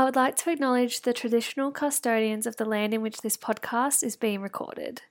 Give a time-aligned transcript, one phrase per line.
[0.00, 4.02] I would like to acknowledge the traditional custodians of the land in which this podcast
[4.02, 5.02] is being recorded,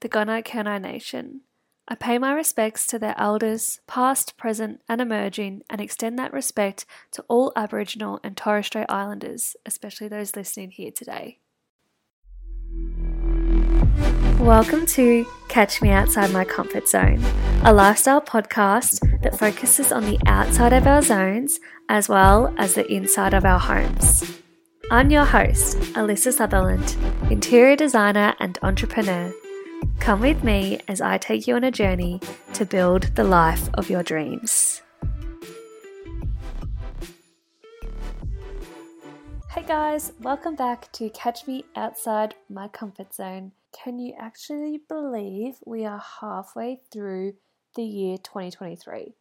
[0.00, 1.42] the Gunai Kurnai Nation.
[1.86, 6.86] I pay my respects to their elders, past, present, and emerging, and extend that respect
[7.10, 11.40] to all Aboriginal and Torres Strait Islanders, especially those listening here today.
[14.40, 17.20] Welcome to Catch Me Outside My Comfort Zone,
[17.64, 22.90] a lifestyle podcast that focuses on the outside of our zones as well as the
[22.90, 24.40] inside of our homes.
[24.92, 26.96] I'm your host, Alyssa Sutherland,
[27.30, 29.34] interior designer and entrepreneur.
[29.98, 32.20] Come with me as I take you on a journey
[32.54, 34.82] to build the life of your dreams.
[39.50, 43.52] Hey guys, welcome back to Catch Me Outside My Comfort Zone.
[43.72, 47.34] Can you actually believe we are halfway through
[47.74, 49.14] the year 2023?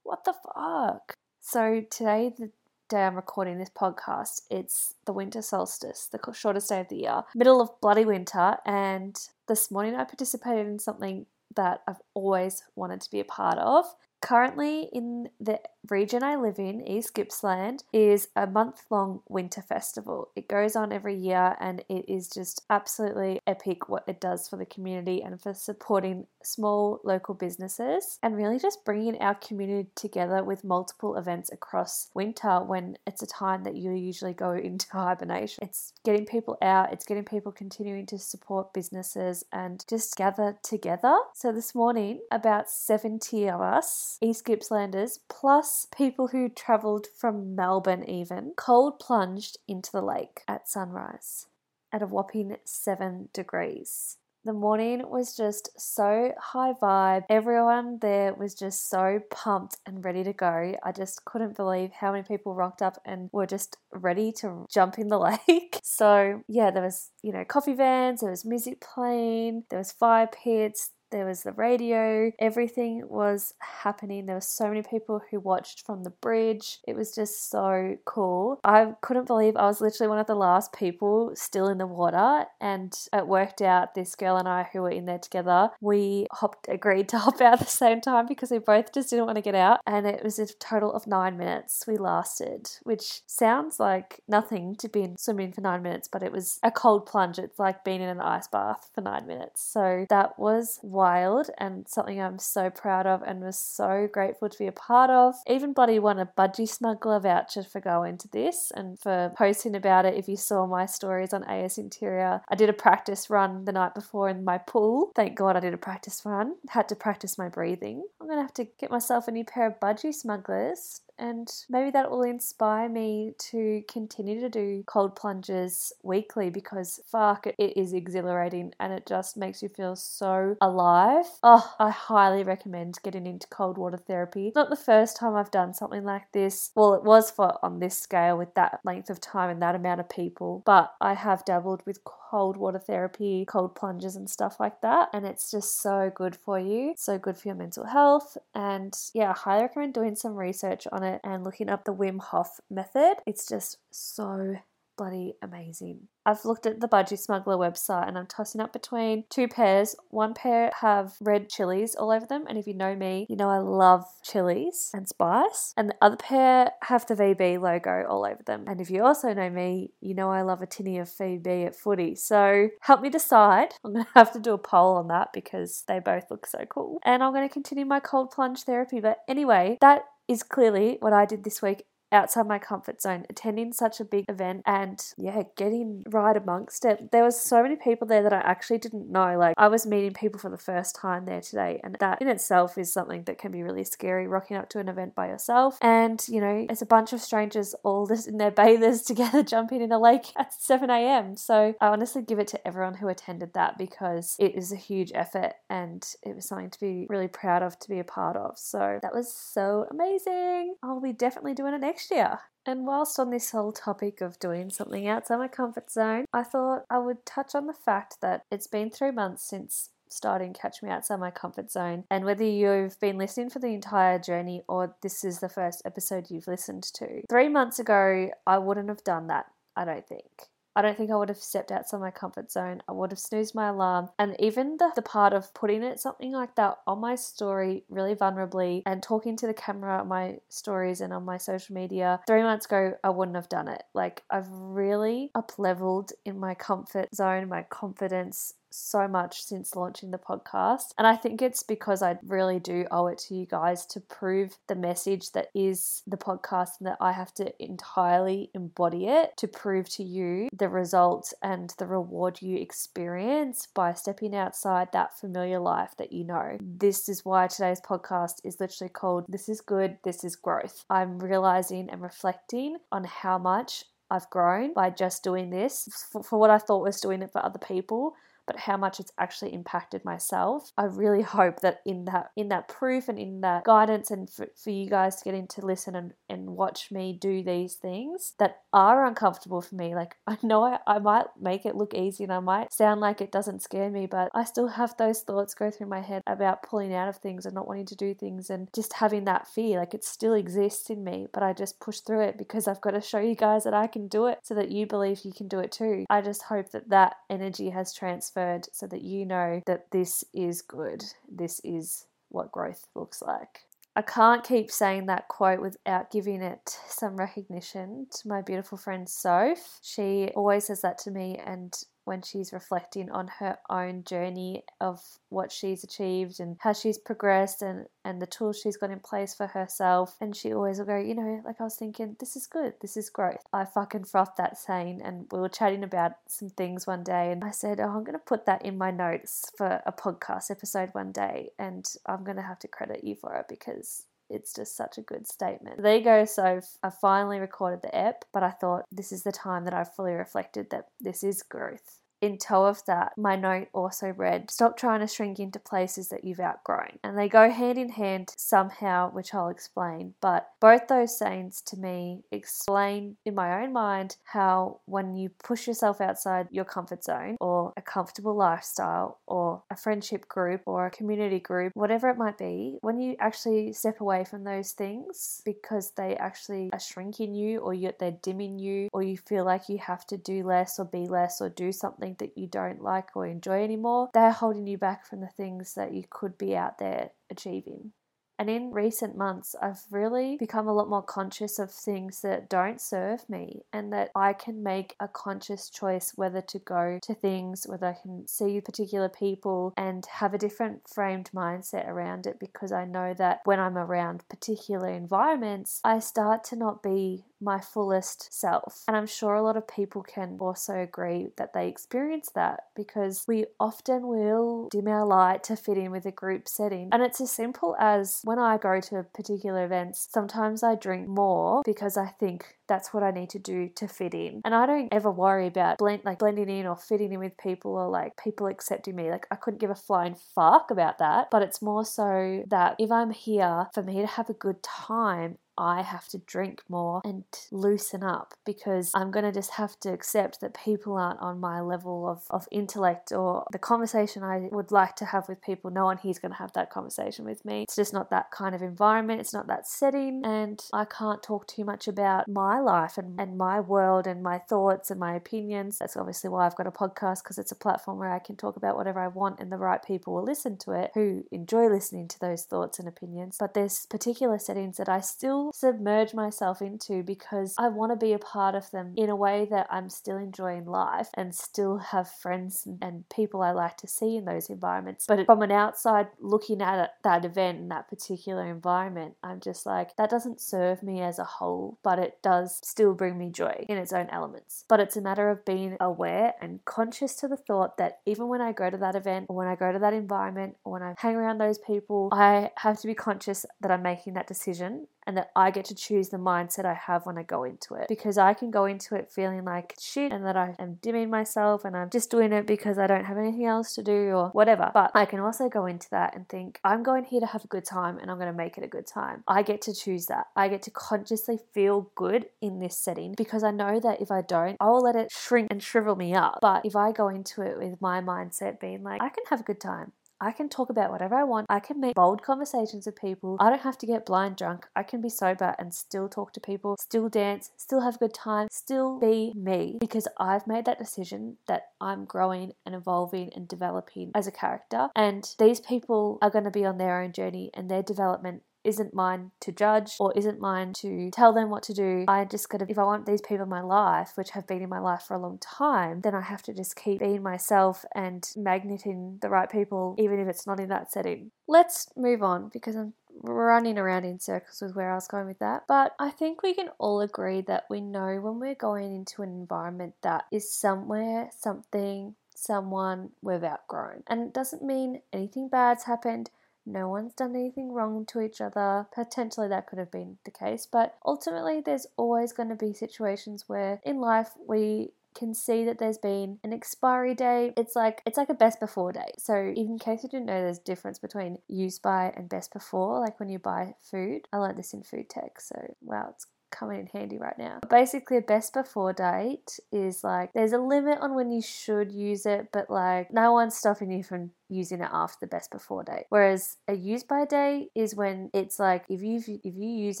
[0.02, 1.14] What the fuck?
[1.40, 2.50] So, today, the
[2.88, 7.22] day I'm recording this podcast, it's the winter solstice, the shortest day of the year,
[7.34, 8.56] middle of bloody winter.
[8.64, 13.58] And this morning I participated in something that I've always wanted to be a part
[13.58, 13.84] of.
[14.20, 20.30] Currently, in the region I live in, East Gippsland, is a month long winter festival.
[20.34, 24.56] It goes on every year and it is just absolutely epic what it does for
[24.56, 30.42] the community and for supporting small local businesses and really just bringing our community together
[30.42, 35.60] with multiple events across winter when it's a time that you usually go into hibernation.
[35.62, 41.16] It's getting people out, it's getting people continuing to support businesses and just gather together.
[41.34, 48.04] So this morning, about 70 of us, East Gippslanders, plus people who travelled from Melbourne
[48.08, 51.46] even cold plunged into the lake at sunrise
[51.92, 54.16] at a whopping seven degrees.
[54.44, 57.24] The morning was just so high vibe.
[57.28, 60.74] Everyone there was just so pumped and ready to go.
[60.82, 64.98] I just couldn't believe how many people rocked up and were just ready to jump
[64.98, 65.80] in the lake.
[65.82, 70.28] So, yeah, there was, you know, coffee vans, there was music playing, there was fire
[70.28, 74.26] pits, there was the radio, everything was happening.
[74.26, 76.78] There were so many people who watched from the bridge.
[76.86, 78.60] It was just so cool.
[78.64, 82.46] I couldn't believe I was literally one of the last people still in the water,
[82.60, 83.94] and it worked out.
[83.94, 87.54] This girl and I, who were in there together, we hopped, agreed to hop out
[87.54, 90.22] at the same time because we both just didn't want to get out, and it
[90.22, 95.16] was a total of nine minutes we lasted, which sounds like nothing to be in
[95.16, 97.38] swimming for nine minutes, but it was a cold plunge.
[97.38, 99.62] It's like being in an ice bath for nine minutes.
[99.62, 104.58] So that was wild and something I'm so proud of and was so grateful to
[104.58, 105.36] be a part of.
[105.46, 110.06] Even bloody won a budgie smuggler voucher for going to this and for posting about
[110.06, 110.14] it.
[110.14, 113.94] If you saw my stories on AS Interior, I did a practice run the night
[113.94, 115.12] before in my pool.
[115.14, 116.56] Thank God I did a practice run.
[116.68, 118.04] Had to practice my breathing.
[118.20, 122.10] I'm gonna have to get myself a new pair of budgie smugglers and maybe that
[122.10, 128.74] will inspire me to continue to do cold plunges weekly because fuck, it is exhilarating
[128.80, 131.26] and it just makes you feel so alive.
[131.42, 134.52] Oh, I highly recommend getting into cold water therapy.
[134.54, 136.70] Not the first time I've done something like this.
[136.74, 140.00] Well, it was for on this scale with that length of time and that amount
[140.00, 144.80] of people, but I have dabbled with cold water therapy, cold plunges, and stuff like
[144.82, 145.08] that.
[145.12, 148.36] And it's just so good for you, so good for your mental health.
[148.54, 152.20] And yeah, I highly recommend doing some research on it and looking up the Wim
[152.20, 153.16] Hof method.
[153.26, 154.56] It's just so
[154.98, 156.08] bloody amazing.
[156.26, 159.96] I've looked at the Budgie Smuggler website and I'm tossing up between two pairs.
[160.10, 163.48] One pair have red chilies all over them, and if you know me, you know
[163.48, 165.72] I love chilies and spice.
[165.78, 168.64] And the other pair have the VB logo all over them.
[168.66, 171.76] And if you also know me, you know I love a tinny of VB at
[171.76, 172.14] footy.
[172.14, 173.68] So help me decide.
[173.84, 176.98] I'm gonna have to do a poll on that because they both look so cool.
[177.04, 179.00] And I'm gonna continue my cold plunge therapy.
[179.00, 183.72] But anyway, that is clearly what I did this week outside my comfort zone, attending
[183.72, 187.10] such a big event and yeah, getting right amongst it.
[187.12, 189.36] There was so many people there that I actually didn't know.
[189.38, 192.78] Like I was meeting people for the first time there today, and that in itself
[192.78, 194.26] is something that can be really scary.
[194.26, 197.74] Rocking up to an event by yourself, and you know, it's a bunch of strangers
[197.82, 201.36] all in their bathers together, jumping in a lake at 7 a.m.
[201.36, 205.12] So I honestly give it to everyone who attended that because it is a huge
[205.14, 208.58] effort and it was something to be really proud of to be a part of.
[208.58, 210.74] So that was so amazing.
[210.82, 212.38] I'll be definitely doing it next next year.
[212.64, 216.84] And whilst on this whole topic of doing something outside my comfort zone, I thought
[216.88, 220.90] I would touch on the fact that it's been three months since starting Catch Me
[220.90, 222.04] Outside My Comfort Zone.
[222.10, 226.30] And whether you've been listening for the entire journey or this is the first episode
[226.30, 230.48] you've listened to, three months ago, I wouldn't have done that, I don't think.
[230.78, 232.82] I don't think I would have stepped outside my comfort zone.
[232.88, 234.10] I would have snoozed my alarm.
[234.16, 238.14] And even the, the part of putting it something like that on my story really
[238.14, 242.44] vulnerably and talking to the camera on my stories and on my social media, three
[242.44, 243.82] months ago, I wouldn't have done it.
[243.92, 250.10] Like, I've really up leveled in my comfort zone, my confidence, so much since launching
[250.10, 250.92] the podcast.
[250.98, 254.56] And I think it's because I really do owe it to you guys to prove
[254.66, 259.48] the message that is the podcast and that I have to entirely embody it to
[259.48, 265.58] prove to you the results and the reward you experience by stepping outside that familiar
[265.58, 266.58] life that you know.
[266.60, 270.84] This is why today's podcast is literally called This is Good, This is Growth.
[270.90, 276.50] I'm realizing and reflecting on how much I've grown by just doing this for, what
[276.50, 278.14] I thought was doing it for other people
[278.48, 280.72] but how much it's actually impacted myself.
[280.78, 284.48] I really hope that in that in that proof and in that guidance and for,
[284.56, 288.32] for you guys to get in to listen and, and watch me do these things
[288.38, 289.94] that are uncomfortable for me.
[289.94, 293.20] Like I know I, I might make it look easy and I might sound like
[293.20, 296.62] it doesn't scare me, but I still have those thoughts go through my head about
[296.62, 299.78] pulling out of things and not wanting to do things and just having that fear.
[299.78, 302.92] Like it still exists in me, but I just push through it because I've got
[302.92, 305.48] to show you guys that I can do it so that you believe you can
[305.48, 306.06] do it too.
[306.08, 310.24] I just hope that that energy has transferred transferred so that you know that this
[310.32, 311.04] is good.
[311.30, 313.64] This is what growth looks like.
[313.96, 319.08] I can't keep saying that quote without giving it some recognition to my beautiful friend
[319.08, 319.80] Soph.
[319.82, 321.74] She always says that to me, and
[322.08, 327.60] when she's reflecting on her own journey of what she's achieved and how she's progressed
[327.62, 330.16] and, and the tools she's got in place for herself.
[330.20, 332.96] And she always will go, you know, like I was thinking, this is good, this
[332.96, 333.44] is growth.
[333.52, 337.44] I fucking frothed that saying, and we were chatting about some things one day, and
[337.44, 340.90] I said, oh, I'm going to put that in my notes for a podcast episode
[340.92, 344.76] one day, and I'm going to have to credit you for it because it's just
[344.76, 345.82] such a good statement.
[345.82, 346.24] There you go.
[346.24, 349.94] So I finally recorded the ep, but I thought this is the time that I've
[349.94, 354.76] fully reflected that this is growth in tow of that, my note also read, Stop
[354.76, 356.98] trying to shrink into places that you've outgrown.
[357.04, 360.14] And they go hand in hand somehow, which I'll explain.
[360.20, 365.66] But both those sayings to me explain in my own mind how when you push
[365.66, 370.90] yourself outside your comfort zone or a comfortable lifestyle or a friendship group or a
[370.90, 375.92] community group, whatever it might be, when you actually step away from those things because
[375.96, 380.06] they actually are shrinking you or they're dimming you or you feel like you have
[380.06, 383.26] to do less or be less or do something something that you don't like or
[383.26, 387.10] enjoy anymore, they're holding you back from the things that you could be out there
[387.30, 387.92] achieving.
[388.40, 392.80] And in recent months, I've really become a lot more conscious of things that don't
[392.80, 397.66] serve me and that I can make a conscious choice whether to go to things,
[397.68, 402.70] whether I can see particular people and have a different framed mindset around it because
[402.70, 408.32] I know that when I'm around particular environments, I start to not be my fullest
[408.32, 408.84] self.
[408.88, 413.24] And I'm sure a lot of people can also agree that they experience that because
[413.28, 416.88] we often will dim our light to fit in with a group setting.
[416.92, 421.62] And it's as simple as when I go to particular events, sometimes I drink more
[421.64, 424.42] because I think that's what I need to do to fit in.
[424.44, 427.72] And I don't ever worry about blend like blending in or fitting in with people
[427.72, 429.10] or like people accepting me.
[429.10, 431.30] Like I couldn't give a flying fuck about that.
[431.30, 435.38] But it's more so that if I'm here for me to have a good time
[435.58, 439.92] I have to drink more and loosen up because I'm going to just have to
[439.92, 444.70] accept that people aren't on my level of, of intellect or the conversation I would
[444.70, 445.70] like to have with people.
[445.70, 447.64] No one here's going to have that conversation with me.
[447.64, 451.48] It's just not that kind of environment, it's not that setting, and I can't talk
[451.48, 455.78] too much about my life and, and my world and my thoughts and my opinions.
[455.78, 458.56] That's obviously why I've got a podcast because it's a platform where I can talk
[458.56, 462.06] about whatever I want and the right people will listen to it who enjoy listening
[462.08, 463.36] to those thoughts and opinions.
[463.40, 468.12] But there's particular settings that I still submerge myself into because I want to be
[468.12, 472.10] a part of them in a way that I'm still enjoying life and still have
[472.10, 475.06] friends and people I like to see in those environments.
[475.06, 479.96] But from an outside looking at that event and that particular environment, I'm just like,
[479.96, 483.78] that doesn't serve me as a whole, but it does still bring me joy in
[483.78, 484.64] its own elements.
[484.68, 488.40] But it's a matter of being aware and conscious to the thought that even when
[488.40, 490.94] I go to that event or when I go to that environment or when I
[490.98, 495.16] hang around those people, I have to be conscious that I'm making that decision and
[495.16, 497.88] that I get to choose the mindset I have when I go into it.
[497.88, 501.64] Because I can go into it feeling like shit and that I am dimming myself
[501.64, 504.70] and I'm just doing it because I don't have anything else to do or whatever.
[504.74, 507.48] But I can also go into that and think, I'm going here to have a
[507.48, 509.24] good time and I'm going to make it a good time.
[509.26, 510.26] I get to choose that.
[510.36, 514.20] I get to consciously feel good in this setting because I know that if I
[514.20, 516.40] don't, I will let it shrink and shrivel me up.
[516.42, 519.44] But if I go into it with my mindset being like, I can have a
[519.44, 521.46] good time, I can talk about whatever I want.
[521.48, 523.36] I can make bold conversations with people.
[523.38, 524.66] I don't have to get blind drunk.
[524.74, 528.14] I can be sober and still talk to people, still dance, still have a good
[528.14, 533.46] time, still be me because I've made that decision that I'm growing and evolving and
[533.46, 534.88] developing as a character.
[534.96, 538.94] And these people are going to be on their own journey and their development isn't
[538.94, 542.04] mine to judge or isn't mine to tell them what to do.
[542.06, 544.68] I just gotta, if I want these people in my life, which have been in
[544.68, 548.22] my life for a long time, then I have to just keep being myself and
[548.36, 551.30] magneting the right people, even if it's not in that setting.
[551.48, 555.38] Let's move on because I'm running around in circles with where I was going with
[555.38, 555.64] that.
[555.66, 559.30] But I think we can all agree that we know when we're going into an
[559.30, 564.04] environment that is somewhere, something, someone we've outgrown.
[564.06, 566.30] And it doesn't mean anything bad's happened.
[566.68, 568.86] No one's done anything wrong to each other.
[568.94, 573.44] Potentially that could have been the case, but ultimately there's always going to be situations
[573.48, 577.54] where in life we can see that there's been an expiry date.
[577.56, 579.18] It's like it's like a best before date.
[579.18, 583.18] So in case you didn't know there's difference between use by and best before, like
[583.18, 584.28] when you buy food.
[584.32, 587.58] I learned this in food tech, so wow, it's coming in handy right now.
[587.68, 592.26] Basically, a best before date is like there's a limit on when you should use
[592.26, 596.06] it, but like no one's stopping you from using it after the best before date.
[596.08, 600.00] Whereas a use by date is when it's like if you if you use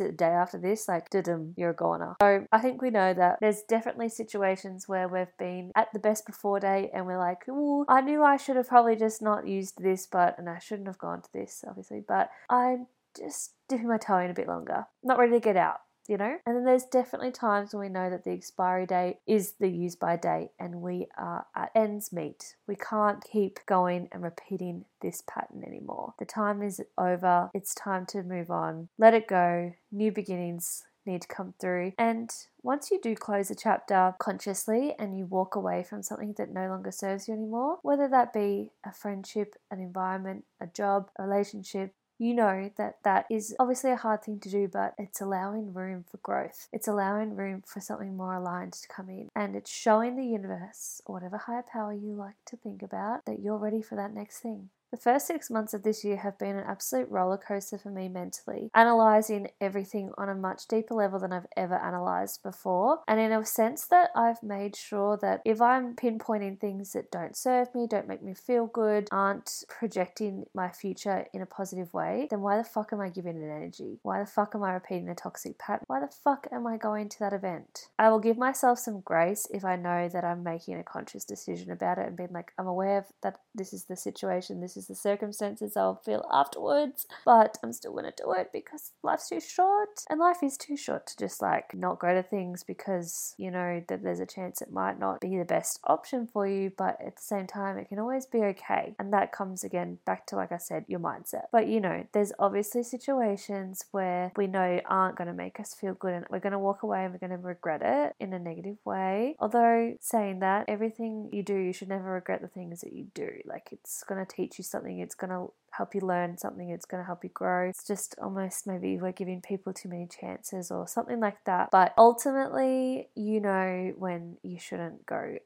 [0.00, 2.16] it the day after this, like dum you're a goner.
[2.20, 6.26] So I think we know that there's definitely situations where we've been at the best
[6.26, 9.82] before date and we're like, oh, I knew I should have probably just not used
[9.82, 12.86] this, but and I shouldn't have gone to this, obviously, but I'm
[13.16, 14.86] just dipping my toe in a bit longer.
[15.02, 16.38] Not ready to get out you know?
[16.46, 19.94] And then there's definitely times when we know that the expiry date is the use
[19.94, 22.56] by date and we are at ends meet.
[22.66, 26.14] We can't keep going and repeating this pattern anymore.
[26.18, 27.50] The time is over.
[27.54, 28.88] It's time to move on.
[28.98, 29.74] Let it go.
[29.92, 31.92] New beginnings need to come through.
[31.98, 32.30] And
[32.62, 36.68] once you do close a chapter consciously and you walk away from something that no
[36.68, 41.94] longer serves you anymore, whether that be a friendship, an environment, a job, a relationship,
[42.18, 46.04] you know that that is obviously a hard thing to do, but it's allowing room
[46.10, 46.68] for growth.
[46.72, 49.28] It's allowing room for something more aligned to come in.
[49.34, 53.40] And it's showing the universe, or whatever higher power you like to think about, that
[53.40, 54.70] you're ready for that next thing.
[54.90, 58.08] The first six months of this year have been an absolute roller coaster for me
[58.08, 63.00] mentally, analysing everything on a much deeper level than I've ever analysed before.
[63.06, 67.36] And in a sense that I've made sure that if I'm pinpointing things that don't
[67.36, 72.26] serve me, don't make me feel good, aren't projecting my future in a positive way,
[72.30, 73.98] then why the fuck am I giving it energy?
[74.02, 75.84] Why the fuck am I repeating a toxic pattern?
[75.88, 77.88] Why the fuck am I going to that event?
[77.98, 81.70] I will give myself some grace if I know that I'm making a conscious decision
[81.70, 84.94] about it and being like, I'm aware that this is the situation, this is the
[84.94, 90.04] circumstances I'll feel afterwards, but I'm still gonna do it because life's too short.
[90.08, 93.82] And life is too short to just like not go to things because you know
[93.88, 97.16] that there's a chance it might not be the best option for you, but at
[97.16, 98.94] the same time, it can always be okay.
[98.98, 101.44] And that comes again back to, like I said, your mindset.
[101.52, 106.14] But you know, there's obviously situations where we know aren't to make us feel good
[106.14, 109.36] and we're to walk away and we're to regret it in a negative way.
[109.38, 113.28] Although, saying that, everything you do, you should never regret the things that you do.
[113.44, 117.02] Like, it's to teach you something, it's going to help you learn something, it's going
[117.02, 117.68] to help you grow.
[117.68, 121.70] It's just almost maybe we're giving people too many chances or something like that.
[121.70, 125.36] But ultimately, you know when you shouldn't go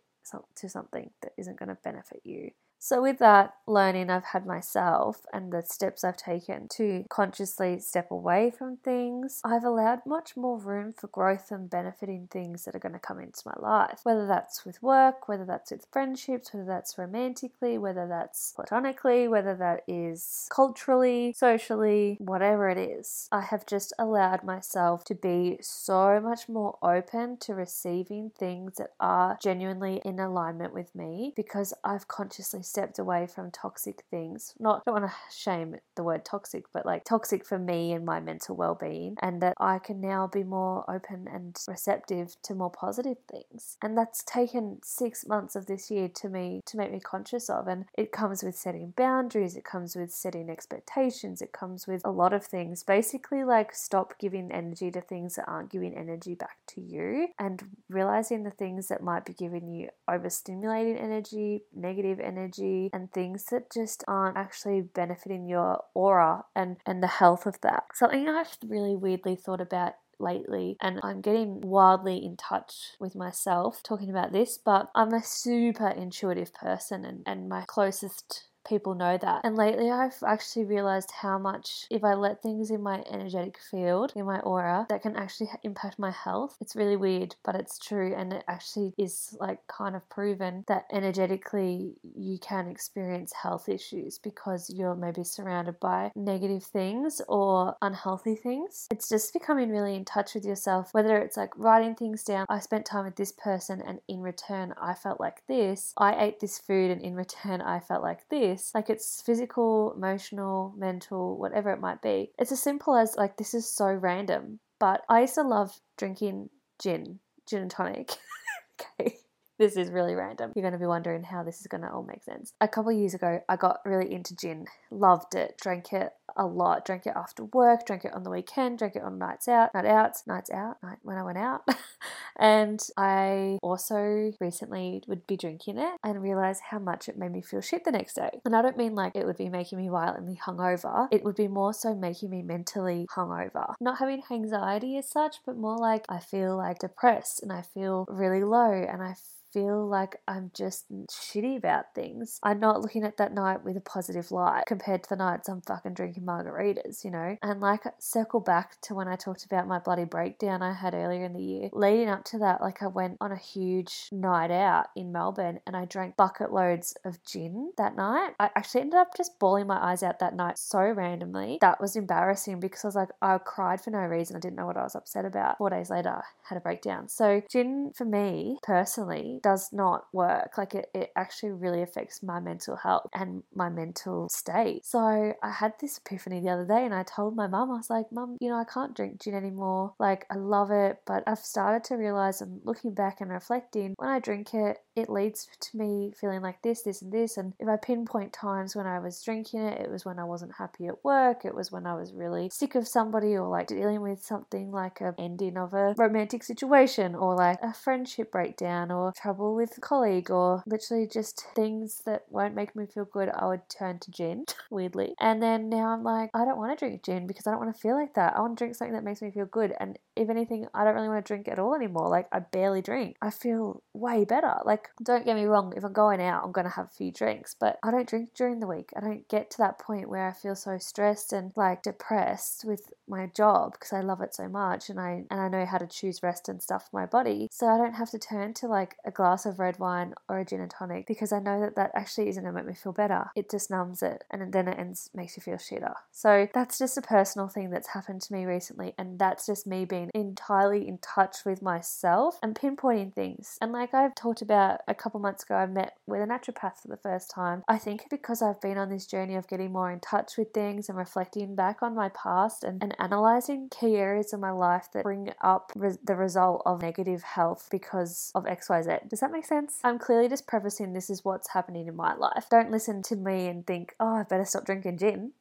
[0.57, 2.50] to something that isn't going to benefit you.
[2.84, 8.10] So, with that learning I've had myself and the steps I've taken to consciously step
[8.10, 12.80] away from things, I've allowed much more room for growth and benefiting things that are
[12.80, 14.00] going to come into my life.
[14.02, 19.54] Whether that's with work, whether that's with friendships, whether that's romantically, whether that's platonically, whether
[19.54, 23.28] that is culturally, socially, whatever it is.
[23.30, 28.90] I have just allowed myself to be so much more open to receiving things that
[28.98, 34.55] are genuinely in alignment with me because I've consciously stepped away from toxic things.
[34.59, 38.19] Not don't want to shame the word toxic, but like toxic for me and my
[38.19, 43.19] mental well-being and that I can now be more open and receptive to more positive
[43.31, 43.76] things.
[43.83, 47.69] And that's taken 6 months of this year to me to make me conscious of
[47.69, 52.11] and it comes with setting boundaries, it comes with setting expectations, it comes with a
[52.11, 52.83] lot of things.
[52.83, 57.62] Basically like stop giving energy to things that aren't giving energy back to you and
[57.91, 63.45] realizing the things that might be giving you overstimulating energy, negative energy energy and things
[63.47, 67.85] that just aren't actually benefiting your aura and, and the health of that.
[67.95, 73.83] Something I've really weirdly thought about lately and I'm getting wildly in touch with myself
[73.83, 79.19] talking about this, but I'm a super intuitive person and, and my closest people know
[79.19, 79.42] that.
[79.45, 84.12] And lately, I've actually realized how much if I let things in my energetic field,
[84.14, 86.57] in my aura, that can actually impact my health.
[86.61, 88.14] It's really weird, but it's true.
[88.14, 94.19] And it actually is like kind of proven that energetically you can experience health issues
[94.19, 98.87] because you're maybe surrounded by negative things or unhealthy things.
[98.90, 102.47] It's just becoming really in touch with yourself, whether it's like writing things down.
[102.49, 105.92] I spent time with this person, and in return, I felt like this.
[105.97, 108.51] I ate this food, and in return, I felt like this.
[108.75, 112.32] Like it's physical, emotional, mental, whatever it might be.
[112.38, 116.50] It's as simple as like this is so random, but I used to love drinking
[116.80, 118.16] gin, gin and tonic.
[119.00, 119.16] okay
[119.62, 120.50] this is really random.
[120.57, 122.52] You're going to be wondering how this is going to all make sense.
[122.61, 126.85] A couple years ago, I got really into gin, loved it, drank it a lot,
[126.85, 129.85] drank it after work, drank it on the weekend, drank it on nights out, night
[129.85, 131.62] outs, nights out, night when I went out.
[132.40, 137.40] and I also recently would be drinking it and realize how much it made me
[137.40, 138.40] feel shit the next day.
[138.45, 141.49] And I don't mean like it would be making me violently hungover, it would be
[141.49, 143.75] more so making me mentally hungover.
[143.81, 148.07] Not having anxiety as such, but more like I feel like depressed and I feel
[148.09, 149.14] really low and I
[149.52, 152.38] feel like I'm just shitty about things.
[152.42, 155.61] I'm not looking at that night with a positive light compared to the nights I'm
[155.61, 157.37] fucking drinking margaritas, you know?
[157.42, 161.25] And like, circle back to when I talked about my bloody breakdown I had earlier
[161.25, 161.68] in the year.
[161.73, 165.76] Leading up to that, like, I went on a huge night out in Melbourne and
[165.76, 168.32] I drank bucket loads of gin that night.
[168.40, 171.59] I actually ended up just bawling my eyes out that night so randomly.
[171.61, 174.37] That was embarrassing because I was like, I cried for no reason.
[174.37, 175.59] I didn't know what I was upset about.
[175.59, 177.09] Four days later, I had a breakdown.
[177.09, 180.56] So, gin for me personally does not work.
[180.56, 184.84] Like it, it actually really affects my mental health and my mental state.
[184.84, 184.99] So
[185.42, 188.06] I had this epiphany the other day and I told my mum, I was like,
[188.12, 189.94] Mum, you know, I can't drink gin anymore.
[189.99, 194.08] Like I love it, but I've started to realize and looking back and reflecting, when
[194.08, 197.37] I drink it, it leads to me feeling like this, this, and this.
[197.37, 200.52] And if I pinpoint times when I was drinking it, it was when I wasn't
[200.58, 204.00] happy at work, it was when I was really sick of somebody or like dealing
[204.02, 209.12] with something like a ending of a romantic situation or like a friendship breakdown or
[209.12, 213.30] trouble trouble with a colleague or literally just things that won't make me feel good,
[213.30, 215.14] I would turn to gin, weirdly.
[215.18, 217.74] And then now I'm like, I don't want to drink gin because I don't want
[217.74, 218.36] to feel like that.
[218.36, 219.72] I want to drink something that makes me feel good.
[219.80, 222.09] And if anything, I don't really want to drink at all anymore.
[222.09, 223.16] Like, I barely drink.
[223.23, 224.57] I feel way better.
[224.64, 227.12] Like, don't get me wrong, if I'm going out, I'm going to have a few
[227.12, 228.90] drinks, but I don't drink during the week.
[228.97, 232.92] I don't get to that point where I feel so stressed and like depressed with
[233.12, 235.87] my job because I love it so much and I and I know how to
[235.87, 237.49] choose rest and stuff for my body.
[237.52, 240.45] So I don't have to turn to like a glass of red wine or a
[240.45, 242.93] gin and tonic because I know that that actually isn't going to make me feel
[242.93, 243.30] better.
[243.36, 245.95] It just numbs it and then it ends makes you feel shitter.
[246.10, 249.84] So that's just a personal thing that's happened to me recently and that's just me
[249.84, 253.58] being entirely in touch with myself and pinpointing things.
[253.60, 256.88] And like I've talked about a couple months ago, I met with a naturopath for
[256.88, 257.62] the first time.
[257.69, 260.88] I think because I've been on this journey of getting more in touch with things
[260.88, 265.04] and reflecting back on my past and, and analyzing key areas of my life that
[265.04, 269.08] bring up the result of negative health because of XYZ.
[269.08, 269.80] Does that make sense?
[269.84, 272.47] I'm clearly just prefacing this is what's happening in my life.
[272.50, 275.32] Don't listen to me and think, oh, I better stop drinking gin.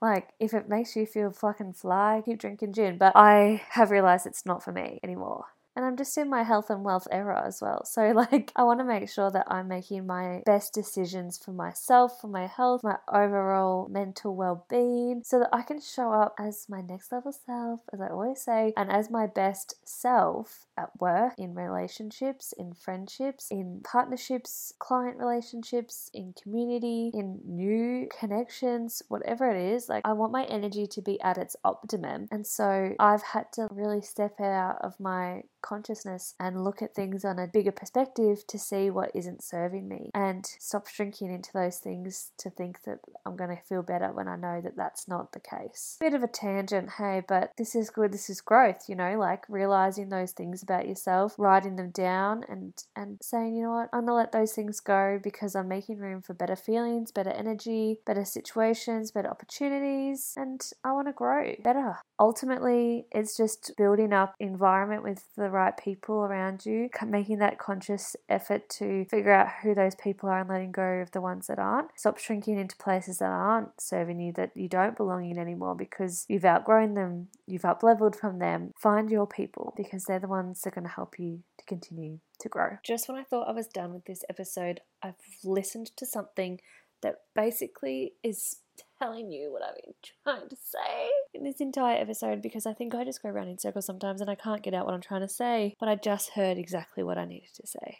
[0.00, 2.98] Like, if it makes you feel fucking fly, keep drinking gin.
[2.98, 5.46] But I have realized it's not for me anymore
[5.80, 7.86] and I'm just in my health and wealth era as well.
[7.86, 12.20] So, like, I want to make sure that I'm making my best decisions for myself,
[12.20, 16.66] for my health, my overall mental well being, so that I can show up as
[16.68, 21.32] my next level self, as I always say, and as my best self at work,
[21.38, 29.72] in relationships, in friendships, in partnerships, client relationships, in community, in new connections, whatever it
[29.72, 29.88] is.
[29.88, 32.28] Like, I want my energy to be at its optimum.
[32.30, 37.24] And so, I've had to really step out of my consciousness and look at things
[37.24, 41.78] on a bigger perspective to see what isn't serving me and stop shrinking into those
[41.78, 45.32] things to think that I'm going to feel better when I know that that's not
[45.32, 45.96] the case.
[46.00, 49.44] Bit of a tangent, hey, but this is good, this is growth, you know, like
[49.48, 54.06] realizing those things about yourself, writing them down and and saying, you know what, I'm
[54.06, 57.98] going to let those things go because I'm making room for better feelings, better energy,
[58.06, 61.98] better situations, better opportunities, and I want to grow better.
[62.18, 68.16] Ultimately, it's just building up environment with the right people around you, making that conscious
[68.28, 71.58] effort to figure out who those people are and letting go of the ones that
[71.58, 71.88] aren't.
[71.96, 76.24] Stop shrinking into places that aren't serving you, that you don't belong in anymore because
[76.28, 78.72] you've outgrown them, you've up leveled from them.
[78.76, 82.18] Find your people because they're the ones that are going to help you to continue
[82.40, 82.78] to grow.
[82.84, 86.60] Just when I thought I was done with this episode, I've listened to something
[87.02, 88.56] that basically is
[89.00, 92.94] telling you what I've been trying to say in this entire episode because I think
[92.94, 95.22] I just go around in circles sometimes and I can't get out what I'm trying
[95.22, 97.98] to say, but I just heard exactly what I needed to say.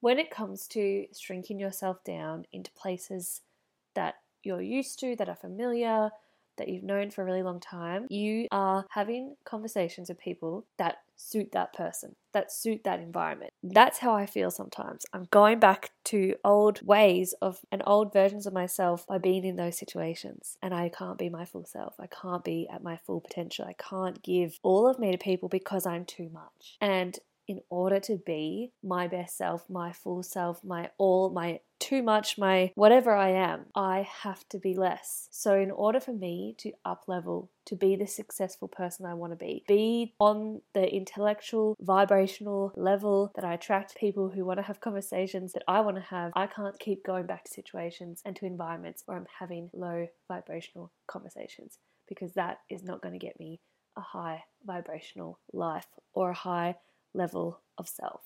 [0.00, 3.40] When it comes to shrinking yourself down into places
[3.94, 6.10] that you're used to, that are familiar,
[6.56, 10.98] that you've known for a really long time, you are having conversations with people that
[11.16, 13.52] suit that person, that suit that environment.
[13.62, 15.04] That's how I feel sometimes.
[15.12, 19.56] I'm going back to old ways of and old versions of myself by being in
[19.56, 20.56] those situations.
[20.62, 21.94] And I can't be my full self.
[22.00, 23.66] I can't be at my full potential.
[23.66, 26.76] I can't give all of me to people because I'm too much.
[26.80, 32.02] And in order to be my best self, my full self, my all, my too
[32.02, 35.28] much, my whatever I am, I have to be less.
[35.30, 39.32] So, in order for me to up level, to be the successful person I want
[39.32, 44.64] to be, be on the intellectual, vibrational level that I attract people who want to
[44.64, 48.36] have conversations that I want to have, I can't keep going back to situations and
[48.36, 53.38] to environments where I'm having low vibrational conversations because that is not going to get
[53.38, 53.60] me
[53.96, 56.76] a high vibrational life or a high
[57.14, 58.22] level of self.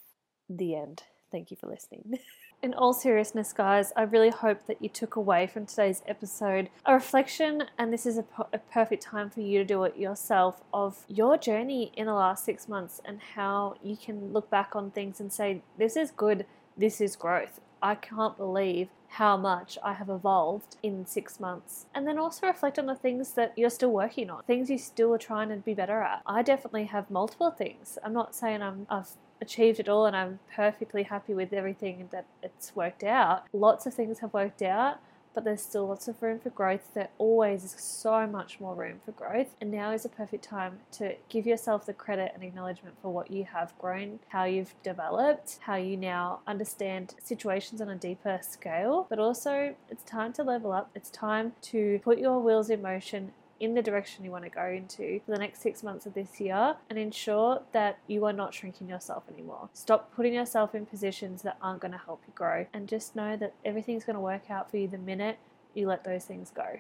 [0.49, 1.03] The end.
[1.35, 2.21] Thank you for listening.
[2.63, 6.95] In all seriousness, guys, I really hope that you took away from today's episode a
[6.95, 11.37] reflection, and this is a, perfect time for you to do it yourself of your
[11.37, 15.33] journey in the last six months and how you can look back on things and
[15.33, 17.61] say, This is good, this is growth.
[17.83, 21.87] I can't believe how much I have evolved in six months.
[21.97, 25.13] And then also reflect on the things that you're still working on, things you still
[25.13, 26.23] are trying to be better at.
[26.27, 27.99] I definitely have multiple things.
[28.05, 32.27] I'm not saying I'm, I've achieved it all and I'm perfectly happy with everything that
[32.43, 33.45] it's worked out.
[33.53, 35.01] Lots of things have worked out
[35.35, 36.95] but there's still lots of room for growth.
[36.95, 39.49] There always is so much more room for growth.
[39.61, 43.31] And now is a perfect time to give yourself the credit and acknowledgement for what
[43.31, 49.07] you have grown, how you've developed, how you now understand situations on a deeper scale.
[49.11, 50.91] But also, it's time to level up.
[50.95, 53.33] It's time to put your wheels in motion
[53.65, 56.41] in the direction you want to go into for the next six months of this
[56.41, 59.69] year and ensure that you are not shrinking yourself anymore.
[59.73, 63.37] Stop putting yourself in positions that aren't going to help you grow and just know
[63.37, 65.39] that everything's going to work out for you the minute
[65.75, 66.79] you let those things go.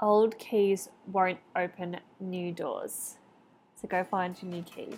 [0.00, 3.16] Old keys won't open new doors.
[3.80, 4.90] So go find your new key.